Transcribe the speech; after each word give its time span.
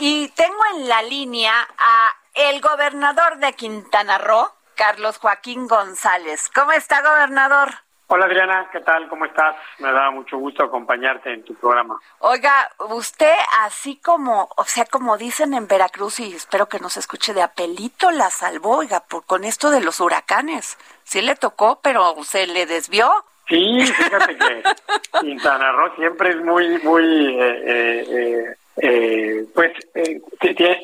Y 0.00 0.28
tengo 0.30 0.58
en 0.74 0.88
la 0.88 1.02
línea 1.02 1.52
a 1.78 2.16
el 2.34 2.60
gobernador 2.60 3.38
de 3.38 3.52
Quintana 3.52 4.18
Roo, 4.18 4.50
Carlos 4.74 5.18
Joaquín 5.18 5.68
González. 5.68 6.50
¿Cómo 6.52 6.72
está, 6.72 7.00
gobernador? 7.00 7.68
Hola 8.08 8.26
Adriana, 8.26 8.68
¿qué 8.72 8.80
tal? 8.80 9.08
¿Cómo 9.08 9.24
estás? 9.24 9.54
Me 9.78 9.92
da 9.92 10.10
mucho 10.10 10.36
gusto 10.36 10.64
acompañarte 10.64 11.32
en 11.32 11.44
tu 11.44 11.54
programa. 11.54 11.96
Oiga, 12.18 12.72
usted 12.90 13.32
así 13.60 13.96
como, 13.96 14.48
o 14.56 14.64
sea, 14.64 14.84
como 14.84 15.16
dicen 15.16 15.54
en 15.54 15.68
Veracruz 15.68 16.18
y 16.18 16.34
espero 16.34 16.68
que 16.68 16.80
nos 16.80 16.96
escuche 16.96 17.32
de 17.32 17.42
apelito, 17.42 18.10
la 18.10 18.30
salvó, 18.30 18.78
oiga, 18.78 18.98
por, 18.98 19.24
con 19.24 19.44
esto 19.44 19.70
de 19.70 19.80
los 19.80 20.00
huracanes. 20.00 20.76
Sí 21.04 21.22
le 21.22 21.36
tocó, 21.36 21.78
pero 21.82 22.16
se 22.24 22.48
le 22.48 22.66
desvió. 22.66 23.12
Sí, 23.48 23.86
fíjate 23.86 24.36
que 24.38 24.62
Quintana 25.20 25.70
Roo 25.70 25.94
siempre 25.96 26.30
es 26.30 26.36
muy, 26.44 26.78
muy 26.82 27.40
eh, 27.40 27.62
eh, 27.64 28.06
eh 28.10 28.56
eh, 28.76 29.46
pues 29.54 29.72
eh, 29.94 30.20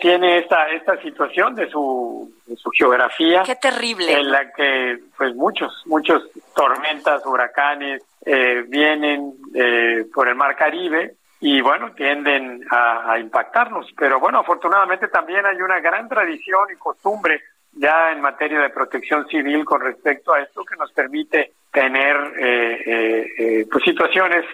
tiene 0.00 0.38
esta 0.38 0.68
esta 0.68 1.00
situación 1.02 1.54
de 1.54 1.68
su, 1.68 2.32
su 2.56 2.70
geografía. 2.70 3.42
Qué 3.44 3.56
terrible. 3.56 4.12
En 4.12 4.30
la 4.30 4.52
que 4.52 4.98
pues 5.16 5.34
muchos 5.34 5.72
muchos 5.86 6.22
tormentas 6.54 7.24
huracanes 7.26 8.02
eh, 8.24 8.64
vienen 8.68 9.32
eh, 9.54 10.04
por 10.14 10.28
el 10.28 10.36
mar 10.36 10.56
Caribe 10.56 11.14
y 11.40 11.60
bueno 11.60 11.92
tienden 11.92 12.64
a, 12.70 13.12
a, 13.12 13.18
impactarnos. 13.18 13.86
Pero 13.96 14.20
bueno 14.20 14.38
afortunadamente 14.38 15.08
también 15.08 15.44
hay 15.46 15.60
una 15.60 15.80
gran 15.80 16.08
tradición 16.08 16.68
y 16.72 16.76
costumbre 16.76 17.42
ya 17.72 18.12
en 18.12 18.20
materia 18.20 18.60
de 18.60 18.70
protección 18.70 19.26
civil 19.28 19.64
con 19.64 19.80
respecto 19.80 20.32
a 20.32 20.40
esto 20.40 20.64
que 20.64 20.76
nos 20.76 20.92
permite 20.92 21.52
tener 21.72 22.16
eh, 22.38 22.82
eh, 22.86 23.26
eh, 23.38 23.66
pues 23.70 23.84
situaciones 23.84 24.44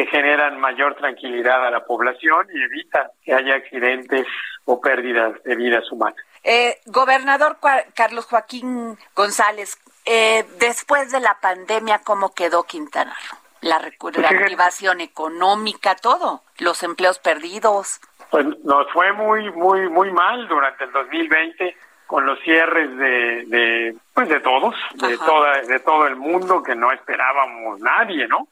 que, 0.00 0.06
generan 0.06 0.58
mayor 0.60 0.94
tranquilidad 0.96 1.66
a 1.66 1.70
la 1.70 1.84
población 1.84 2.46
y 2.52 2.62
evitan 2.62 3.08
que 3.22 3.34
haya 3.34 3.54
accidentes 3.54 4.26
o 4.64 4.80
pérdidas 4.80 5.42
de 5.44 5.56
vidas 5.56 5.90
humanas. 5.90 6.18
Eh, 6.42 6.78
gobernador 6.86 7.58
Carlos 7.94 8.26
Joaquín 8.26 8.96
González, 9.14 9.78
eh, 10.06 10.44
después 10.58 11.12
de 11.12 11.20
la 11.20 11.38
pandemia, 11.40 12.00
¿cómo 12.04 12.34
quedó 12.34 12.64
Quintana 12.64 13.14
Roo? 13.30 13.38
La 13.62 13.78
pues 13.98 14.16
reactivación 14.16 15.02
económica, 15.02 15.94
todo, 15.94 16.42
los 16.58 16.82
empleos 16.82 17.18
perdidos. 17.18 18.00
Pues 18.30 18.46
nos 18.64 18.90
fue 18.92 19.12
muy, 19.12 19.50
muy, 19.52 19.88
muy 19.90 20.10
mal 20.12 20.48
durante 20.48 20.84
el 20.84 20.92
2020 20.92 21.76
con 22.10 22.26
los 22.26 22.40
cierres 22.40 22.90
de, 22.96 23.44
de 23.46 23.96
pues 24.12 24.28
de 24.28 24.40
todos, 24.40 24.74
de 24.94 25.16
toda, 25.16 25.62
de 25.62 25.78
todo 25.78 26.08
el 26.08 26.16
mundo 26.16 26.60
que 26.60 26.74
no 26.74 26.90
esperábamos 26.90 27.78
nadie, 27.78 28.26
¿no? 28.26 28.48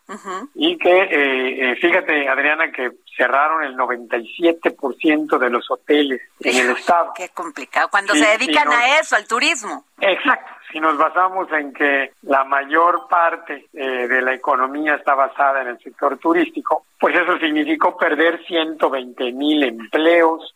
Y 0.55 0.79
que 0.79 0.97
eh, 0.97 1.73
eh, 1.73 1.77
fíjate 1.81 2.29
Adriana 2.29 2.71
que 2.71 2.93
cerraron 3.17 3.65
el 3.65 3.77
97% 3.77 5.39
de 5.39 5.51
los 5.51 5.69
hoteles 5.73 6.21
en 6.39 6.57
el 6.57 6.77
estado. 6.77 7.13
Qué 7.17 7.31
complicado 7.31 7.89
cuando 7.91 8.15
se 8.15 8.25
dedican 8.39 8.69
a 8.69 9.01
eso, 9.01 9.17
al 9.17 9.27
turismo. 9.27 9.87
Exacto. 10.01 10.53
Si 10.71 10.79
nos 10.79 10.97
basamos 10.97 11.51
en 11.51 11.73
que 11.73 12.13
la 12.23 12.45
mayor 12.45 13.09
parte 13.09 13.67
eh, 13.73 14.07
de 14.07 14.23
la 14.23 14.35
economía 14.35 14.95
está 14.95 15.17
basada 15.17 15.63
en 15.63 15.69
el 15.69 15.79
sector 15.81 16.17
turístico, 16.19 16.85
pues 17.01 17.17
eso 17.17 17.37
significó 17.39 17.97
perder 17.97 18.41
120 18.47 19.33
mil 19.33 19.65
empleos, 19.65 20.55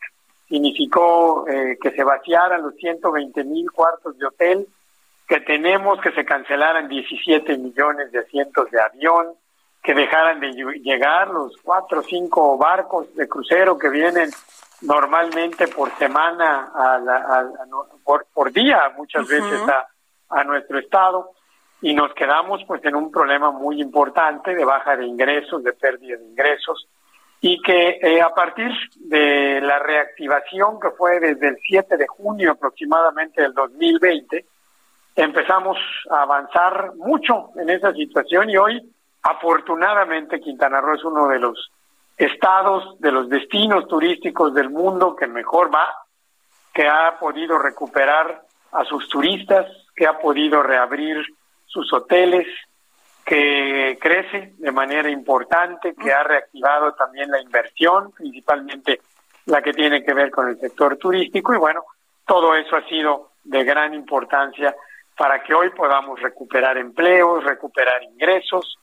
significó 0.52 1.48
eh, 1.48 1.78
que 1.80 1.92
se 1.92 2.04
vaciaran 2.04 2.60
los 2.60 2.74
120 2.74 3.42
mil 3.44 3.70
cuartos 3.70 4.18
de 4.18 4.26
hotel, 4.26 4.66
que 5.26 5.40
tenemos 5.40 5.98
que 6.02 6.12
se 6.12 6.26
cancelaran 6.26 6.88
17 6.88 7.56
millones 7.56 8.12
de 8.12 8.18
asientos 8.18 8.70
de 8.70 8.78
avión, 8.78 9.28
que 9.82 9.94
dejaran 9.94 10.40
de 10.40 10.52
llegar 10.82 11.28
los 11.28 11.56
cuatro 11.62 12.00
o 12.00 12.02
cinco 12.02 12.58
barcos 12.58 13.14
de 13.16 13.26
crucero 13.26 13.78
que 13.78 13.88
vienen 13.88 14.28
normalmente 14.82 15.68
por 15.68 15.90
semana, 15.96 16.70
a 16.74 17.46
por, 18.04 18.52
día 18.52 18.92
muchas 18.94 19.26
veces 19.26 19.58
a, 19.68 20.38
a 20.38 20.44
nuestro 20.44 20.78
estado 20.78 21.30
y 21.80 21.94
nos 21.94 22.12
quedamos 22.12 22.62
pues 22.66 22.84
en 22.84 22.94
un 22.94 23.10
problema 23.10 23.50
muy 23.52 23.80
importante 23.80 24.54
de 24.54 24.64
baja 24.66 24.96
de 24.96 25.06
ingresos, 25.06 25.64
de 25.64 25.72
pérdida 25.72 26.18
de 26.18 26.24
ingresos 26.24 26.86
y 27.44 27.60
que 27.60 27.98
eh, 28.00 28.22
a 28.22 28.32
partir 28.32 28.70
de 28.94 29.60
la 29.60 29.80
reactivación 29.80 30.78
que 30.78 30.90
fue 30.90 31.18
desde 31.18 31.48
el 31.48 31.58
7 31.60 31.96
de 31.96 32.06
junio 32.06 32.52
aproximadamente 32.52 33.42
del 33.42 33.52
2020, 33.52 34.46
empezamos 35.16 35.76
a 36.08 36.22
avanzar 36.22 36.94
mucho 36.94 37.50
en 37.56 37.68
esa 37.68 37.92
situación 37.94 38.48
y 38.48 38.56
hoy 38.56 38.80
afortunadamente 39.22 40.40
Quintana 40.40 40.80
Roo 40.80 40.94
es 40.94 41.04
uno 41.04 41.26
de 41.26 41.40
los 41.40 41.72
estados, 42.16 43.00
de 43.00 43.10
los 43.10 43.28
destinos 43.28 43.88
turísticos 43.88 44.54
del 44.54 44.70
mundo 44.70 45.16
que 45.16 45.26
mejor 45.26 45.74
va, 45.74 45.92
que 46.72 46.86
ha 46.86 47.18
podido 47.18 47.58
recuperar 47.58 48.42
a 48.70 48.84
sus 48.84 49.08
turistas, 49.08 49.66
que 49.96 50.06
ha 50.06 50.16
podido 50.20 50.62
reabrir 50.62 51.16
sus 51.66 51.92
hoteles, 51.92 52.46
que 53.24 53.61
crece 54.02 54.54
de 54.58 54.72
manera 54.72 55.08
importante, 55.08 55.94
que 55.94 56.12
ha 56.12 56.24
reactivado 56.24 56.92
también 56.94 57.30
la 57.30 57.40
inversión, 57.40 58.10
principalmente 58.10 59.00
la 59.46 59.62
que 59.62 59.72
tiene 59.72 60.02
que 60.02 60.12
ver 60.12 60.32
con 60.32 60.48
el 60.48 60.58
sector 60.58 60.96
turístico. 60.96 61.54
Y 61.54 61.58
bueno, 61.58 61.84
todo 62.26 62.56
eso 62.56 62.74
ha 62.74 62.84
sido 62.88 63.30
de 63.44 63.62
gran 63.62 63.94
importancia 63.94 64.74
para 65.16 65.40
que 65.44 65.54
hoy 65.54 65.70
podamos 65.70 66.20
recuperar 66.20 66.78
empleos, 66.78 67.44
recuperar 67.44 68.02
ingresos. 68.02 68.76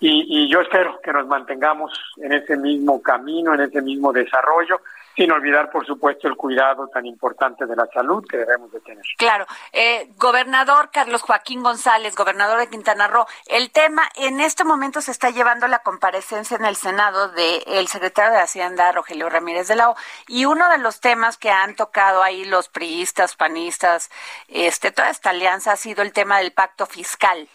Y, 0.00 0.24
y 0.28 0.50
yo 0.50 0.62
espero 0.62 0.98
que 1.02 1.12
nos 1.12 1.26
mantengamos 1.26 1.92
en 2.16 2.32
ese 2.32 2.56
mismo 2.56 3.02
camino, 3.02 3.52
en 3.52 3.60
ese 3.60 3.82
mismo 3.82 4.14
desarrollo 4.14 4.80
sin 5.16 5.30
olvidar, 5.30 5.70
por 5.70 5.86
supuesto, 5.86 6.26
el 6.26 6.36
cuidado 6.36 6.88
tan 6.88 7.06
importante 7.06 7.66
de 7.66 7.76
la 7.76 7.86
salud 7.86 8.24
que 8.28 8.38
debemos 8.38 8.72
de 8.72 8.80
tener. 8.80 9.04
Claro. 9.16 9.46
Eh, 9.72 10.08
gobernador 10.16 10.90
Carlos 10.92 11.22
Joaquín 11.22 11.62
González, 11.62 12.16
gobernador 12.16 12.58
de 12.58 12.68
Quintana 12.68 13.06
Roo, 13.06 13.26
el 13.46 13.70
tema, 13.70 14.08
en 14.16 14.40
este 14.40 14.64
momento 14.64 15.00
se 15.00 15.12
está 15.12 15.30
llevando 15.30 15.68
la 15.68 15.80
comparecencia 15.80 16.56
en 16.56 16.64
el 16.64 16.74
Senado 16.76 17.28
del 17.28 17.86
secretario 17.86 18.32
de 18.32 18.40
Hacienda, 18.40 18.90
Rogelio 18.90 19.28
Ramírez 19.28 19.68
de 19.68 19.76
la 19.76 19.90
O, 19.90 19.96
y 20.26 20.46
uno 20.46 20.68
de 20.68 20.78
los 20.78 21.00
temas 21.00 21.38
que 21.38 21.50
han 21.50 21.76
tocado 21.76 22.22
ahí 22.22 22.44
los 22.44 22.68
priistas, 22.68 23.36
panistas, 23.36 24.10
este, 24.48 24.90
toda 24.90 25.10
esta 25.10 25.30
alianza 25.30 25.72
ha 25.72 25.76
sido 25.76 26.02
el 26.02 26.12
tema 26.12 26.38
del 26.38 26.52
pacto 26.52 26.86
fiscal. 26.86 27.48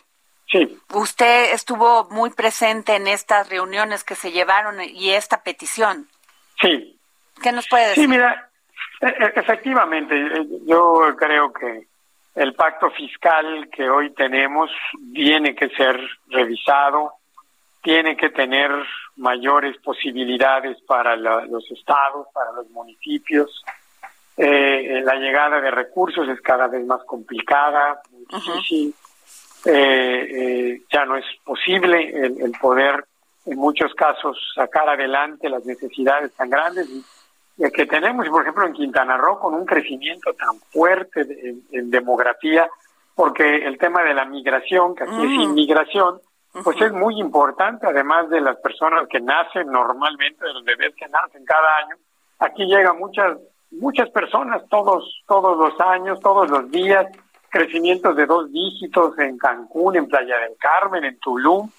Sí. 0.49 0.79
Usted 0.93 1.53
estuvo 1.53 2.05
muy 2.05 2.31
presente 2.31 2.95
en 2.95 3.07
estas 3.07 3.49
reuniones 3.49 4.03
que 4.03 4.15
se 4.15 4.31
llevaron 4.31 4.81
y 4.81 5.11
esta 5.11 5.43
petición. 5.43 6.07
Sí, 6.59 6.88
¿Qué 7.41 7.51
nos 7.51 7.67
puede 7.67 7.89
decir? 7.89 8.03
Sí, 8.03 8.07
mira, 8.07 8.49
e, 9.01 9.07
e, 9.07 9.33
efectivamente, 9.35 10.15
eh, 10.15 10.47
yo 10.65 11.15
creo 11.17 11.53
que 11.53 11.87
el 12.35 12.53
pacto 12.53 12.89
fiscal 12.91 13.69
que 13.71 13.89
hoy 13.89 14.11
tenemos 14.13 14.69
tiene 15.13 15.55
que 15.55 15.69
ser 15.69 15.99
revisado, 16.27 17.13
tiene 17.81 18.15
que 18.15 18.29
tener 18.29 18.71
mayores 19.17 19.77
posibilidades 19.83 20.81
para 20.81 21.15
los 21.15 21.69
estados, 21.71 22.27
para 22.33 22.51
los 22.51 22.69
municipios. 22.69 23.63
Eh, 24.37 25.01
la 25.03 25.15
llegada 25.15 25.59
de 25.59 25.71
recursos 25.71 26.27
es 26.29 26.39
cada 26.41 26.67
vez 26.67 26.85
más 26.85 27.03
complicada, 27.03 28.01
muy 28.11 28.25
difícil. 28.29 28.93
Eh, 29.65 30.81
ya 30.91 31.05
no 31.05 31.17
es 31.17 31.25
posible 31.43 32.09
el, 32.09 32.41
el, 32.41 32.51
poder, 32.61 33.03
en 33.45 33.57
muchos 33.57 33.93
casos, 33.95 34.37
sacar 34.55 34.87
adelante 34.87 35.49
las 35.49 35.65
necesidades 35.65 36.33
tan 36.33 36.49
grandes 36.49 36.87
que 37.73 37.85
tenemos, 37.85 38.27
por 38.29 38.41
ejemplo, 38.41 38.65
en 38.65 38.73
Quintana 38.73 39.17
Roo, 39.17 39.39
con 39.39 39.53
un 39.53 39.65
crecimiento 39.65 40.33
tan 40.33 40.57
fuerte 40.71 41.27
en, 41.71 41.91
demografía, 41.91 42.69
porque 43.13 43.67
el 43.67 43.77
tema 43.77 44.01
de 44.03 44.13
la 44.13 44.23
migración, 44.23 44.95
que 44.95 45.03
aquí 45.03 45.15
es 45.15 45.37
mm. 45.39 45.41
inmigración, 45.41 46.21
pues 46.63 46.81
es 46.81 46.93
muy 46.93 47.19
importante, 47.19 47.85
además 47.85 48.29
de 48.29 48.39
las 48.39 48.57
personas 48.57 49.07
que 49.09 49.19
nacen 49.19 49.67
normalmente, 49.67 50.45
de 50.45 50.53
los 50.53 50.63
bebés 50.63 50.95
que 50.95 51.07
nacen 51.09 51.43
cada 51.43 51.67
año. 51.83 51.95
Aquí 52.39 52.65
llegan 52.65 52.97
muchas, 52.97 53.37
muchas 53.71 54.09
personas 54.09 54.63
todos, 54.69 55.21
todos 55.27 55.57
los 55.57 55.79
años, 55.81 56.19
todos 56.21 56.49
los 56.49 56.71
días, 56.71 57.07
crecimientos 57.49 58.15
de 58.15 58.25
dos 58.25 58.51
dígitos 58.51 59.19
en 59.19 59.37
Cancún, 59.37 59.97
en 59.97 60.07
Playa 60.07 60.37
del 60.37 60.55
Carmen, 60.57 61.03
en 61.03 61.19
Tulum, 61.19 61.69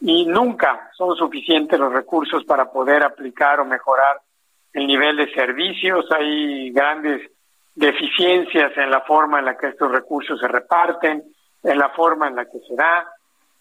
y 0.00 0.24
nunca 0.26 0.90
son 0.96 1.16
suficientes 1.16 1.80
los 1.80 1.92
recursos 1.92 2.44
para 2.44 2.70
poder 2.70 3.02
aplicar 3.02 3.60
o 3.60 3.64
mejorar 3.64 4.20
el 4.76 4.86
nivel 4.86 5.16
de 5.16 5.32
servicios. 5.32 6.04
Hay 6.12 6.70
grandes 6.70 7.30
deficiencias 7.74 8.76
en 8.76 8.90
la 8.90 9.00
forma 9.00 9.38
en 9.38 9.46
la 9.46 9.56
que 9.56 9.68
estos 9.68 9.90
recursos 9.90 10.38
se 10.38 10.46
reparten, 10.46 11.24
en 11.62 11.78
la 11.78 11.88
forma 11.90 12.28
en 12.28 12.36
la 12.36 12.44
que 12.44 12.58
se 12.68 12.76
da, 12.76 13.06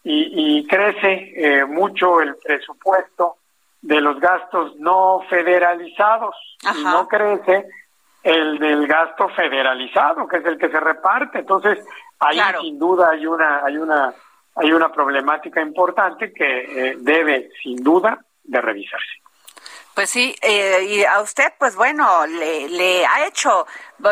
y, 0.03 0.67
crece 0.67 1.33
eh, 1.35 1.65
mucho 1.65 2.21
el 2.21 2.35
presupuesto 2.35 3.37
de 3.81 3.99
los 3.99 4.19
gastos 4.19 4.75
no 4.77 5.21
federalizados 5.27 6.35
y 6.77 6.83
no 6.83 7.07
crece 7.07 7.65
el 8.21 8.59
del 8.59 8.85
gasto 8.85 9.29
federalizado, 9.29 10.27
que 10.27 10.37
es 10.37 10.45
el 10.45 10.59
que 10.59 10.69
se 10.69 10.79
reparte. 10.79 11.39
Entonces, 11.39 11.83
ahí 12.19 12.39
sin 12.61 12.77
duda 12.77 13.11
hay 13.11 13.25
una 13.25 13.65
hay 13.65 13.77
una 13.77 14.13
hay 14.55 14.71
una 14.71 14.91
problemática 14.91 15.59
importante 15.61 16.31
que 16.31 16.89
eh, 16.89 16.97
debe 16.99 17.49
sin 17.63 17.83
duda 17.83 18.19
de 18.43 18.61
revisarse. 18.61 19.24
Pues 19.95 20.09
sí, 20.09 20.35
eh, 20.41 20.83
y 20.89 21.05
a 21.05 21.21
usted, 21.21 21.53
pues 21.57 21.75
bueno, 21.77 22.27
le, 22.27 22.67
le 22.67 23.05
ha 23.05 23.25
hecho, 23.27 23.65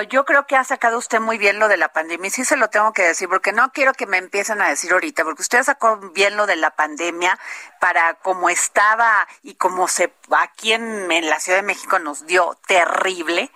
yo 0.09 0.24
creo 0.24 0.47
que 0.47 0.56
ha 0.56 0.63
sacado 0.63 0.97
usted 0.97 1.19
muy 1.19 1.38
bien 1.38 1.59
lo 1.59 1.68
de 1.68 1.75
la 1.75 1.89
pandemia, 1.91 2.27
y 2.30 2.31
sí 2.31 2.45
se 2.45 2.56
lo 2.56 2.69
tengo 2.69 2.94
que 2.94 3.01
decir, 3.03 3.27
porque 3.27 3.51
no 3.51 3.69
quiero 3.74 3.91
que 3.91 4.06
me 4.06 4.18
empiecen 4.18 4.62
a 4.62 4.69
decir 4.69 4.94
ahorita, 4.94 5.25
porque 5.25 5.41
usted 5.41 5.62
sacó 5.62 5.97
bien 6.13 6.38
lo 6.38 6.45
de 6.45 6.56
la 6.56 6.71
pandemia 6.71 7.38
para 7.81 8.13
como 8.13 8.50
estaba 8.50 9.27
y 9.44 9.56
como 9.56 9.89
se 9.89 10.13
aquí 10.31 10.71
en, 10.71 11.12
en 11.12 11.30
la 11.30 11.41
Ciudad 11.41 11.59
de 11.59 11.63
México 11.63 12.00
nos 12.00 12.25
dio 12.27 12.57
terrible, 12.65 13.51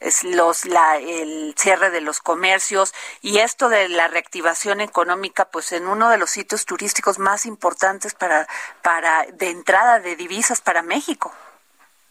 es 0.00 0.24
los 0.24 0.64
la, 0.64 0.96
el 0.96 1.54
cierre 1.56 1.90
de 1.90 2.00
los 2.00 2.18
comercios 2.18 2.92
y 3.22 3.38
esto 3.38 3.68
de 3.68 3.88
la 3.88 4.08
reactivación 4.08 4.80
económica 4.80 5.44
pues 5.44 5.70
en 5.70 5.86
uno 5.86 6.10
de 6.10 6.18
los 6.18 6.30
sitios 6.30 6.66
turísticos 6.66 7.20
más 7.20 7.46
importantes 7.46 8.14
para 8.14 8.48
para 8.82 9.26
de 9.26 9.50
entrada 9.50 10.00
de 10.00 10.16
divisas 10.16 10.60
para 10.60 10.82
México. 10.82 11.32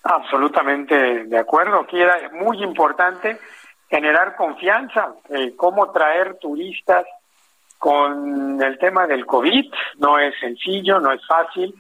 Absolutamente 0.10 1.26
de 1.26 1.38
acuerdo. 1.38 1.82
Aquí 1.82 2.02
era 2.02 2.30
muy 2.32 2.64
importante 2.64 3.38
generar 3.90 4.38
confianza, 4.38 5.16
eh, 5.30 5.54
cómo 5.58 5.92
traer 5.92 6.36
turistas 6.36 7.06
con 7.78 8.62
el 8.62 8.78
tema 8.80 9.06
del 9.06 9.26
COVID. 9.26 9.66
No 9.98 10.18
es 10.18 10.34
sencillo, 10.40 11.02
no 11.02 11.12
es 11.12 11.20
fácil. 11.28 11.76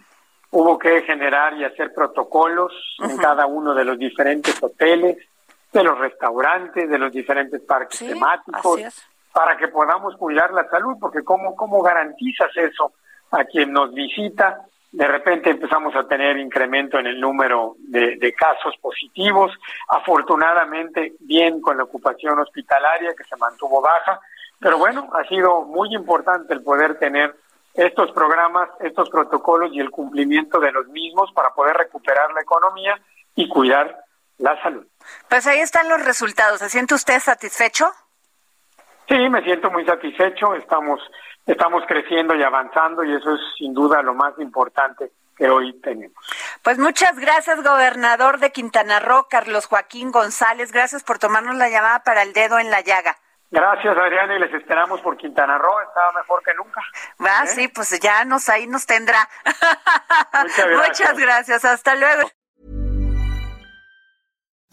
Hubo 0.51 0.77
que 0.77 1.03
generar 1.03 1.53
y 1.55 1.63
hacer 1.63 1.93
protocolos 1.93 2.73
en 2.99 3.15
cada 3.15 3.45
uno 3.45 3.73
de 3.73 3.85
los 3.85 3.97
diferentes 3.97 4.61
hoteles, 4.61 5.17
de 5.71 5.83
los 5.83 5.97
restaurantes, 5.97 6.89
de 6.89 6.97
los 6.97 7.13
diferentes 7.13 7.61
parques 7.61 7.99
temáticos, 7.99 9.05
para 9.31 9.55
que 9.55 9.69
podamos 9.69 10.17
cuidar 10.17 10.51
la 10.51 10.67
salud, 10.69 10.97
porque 10.99 11.23
¿cómo, 11.23 11.55
¿cómo 11.55 11.81
garantizas 11.81 12.51
eso 12.57 12.91
a 13.31 13.45
quien 13.45 13.71
nos 13.71 13.93
visita? 13.93 14.65
De 14.91 15.07
repente 15.07 15.49
empezamos 15.49 15.95
a 15.95 16.07
tener 16.07 16.37
incremento 16.37 16.97
en 16.97 17.07
el 17.07 17.19
número 17.19 17.75
de, 17.79 18.33
casos 18.33 18.75
positivos, 18.81 19.51
afortunadamente 19.89 21.13
bien 21.19 21.61
con 21.61 21.77
la 21.77 21.83
ocupación 21.83 22.39
hospitalaria 22.39 23.13
que 23.15 23.23
se 23.23 23.35
mantuvo 23.35 23.81
baja, 23.81 24.19
pero 24.59 24.77
bueno, 24.77 25.09
ha 25.13 25.27
sido 25.27 25.63
muy 25.63 25.93
importante 25.93 26.53
el 26.53 26.63
poder 26.63 26.97
tener 26.97 27.35
estos 27.73 28.11
programas, 28.11 28.69
estos 28.79 29.09
protocolos 29.09 29.71
y 29.73 29.79
el 29.79 29.91
cumplimiento 29.91 30.59
de 30.59 30.71
los 30.71 30.87
mismos 30.87 31.31
para 31.33 31.49
poder 31.51 31.75
recuperar 31.77 32.31
la 32.33 32.41
economía 32.41 32.99
y 33.35 33.47
cuidar 33.47 34.03
la 34.39 34.59
salud. 34.63 34.85
Pues 35.29 35.45
ahí 35.45 35.59
están 35.59 35.89
los 35.89 36.03
resultados. 36.03 36.59
¿Se 36.59 36.69
siente 36.69 36.95
usted 36.95 37.19
satisfecho? 37.19 37.91
Sí, 39.07 39.29
me 39.29 39.41
siento 39.43 39.71
muy 39.71 39.85
satisfecho. 39.85 40.53
Estamos 40.55 40.99
estamos 41.45 41.83
creciendo 41.87 42.35
y 42.35 42.43
avanzando 42.43 43.03
y 43.03 43.15
eso 43.15 43.33
es 43.33 43.41
sin 43.57 43.73
duda 43.73 44.01
lo 44.01 44.13
más 44.13 44.33
importante 44.37 45.11
que 45.35 45.49
hoy 45.49 45.79
tenemos. 45.81 46.17
Pues 46.63 46.77
muchas 46.77 47.17
gracias, 47.17 47.63
gobernador 47.63 48.39
de 48.39 48.51
Quintana 48.51 48.99
Roo, 48.99 49.27
Carlos 49.29 49.67
Joaquín 49.67 50.11
González. 50.11 50.71
Gracias 50.71 51.03
por 51.03 51.19
tomarnos 51.19 51.55
la 51.55 51.69
llamada 51.69 52.03
para 52.03 52.23
el 52.23 52.33
dedo 52.33 52.59
en 52.59 52.69
la 52.69 52.81
llaga. 52.81 53.15
Gracias, 53.49 53.97
Adriana, 53.97 54.35
y 54.35 54.39
les 54.39 54.53
esperamos 54.53 54.99
por 54.99 55.15
Quintana 55.15 55.57
Roo. 55.57 55.79
Estaba 55.87 56.11
mejor 56.11 56.43
que 56.43 56.53
nunca. 56.55 56.81
Ah, 57.19 57.43
¿Eh? 57.45 57.47
sí, 57.47 57.67
pues 57.69 57.97
ya 57.99 58.25
nos 58.25 58.49
ahí 58.49 58.67
nos 58.67 58.85
tendrá. 58.85 59.29
Muchas 60.43 60.57
gracias. 60.67 60.87
Muchas 60.89 61.17
gracias. 61.17 61.65
Hasta 61.65 61.95
luego. 61.95 62.29